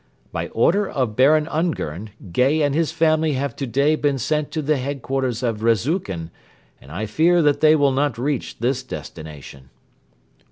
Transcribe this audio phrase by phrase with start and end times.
[0.31, 4.77] By order of Baron Ungern, Gay and his family have today been sent to the
[4.77, 6.31] headquarters of Rezukhin
[6.81, 9.69] and I fear that they will not reach this destination."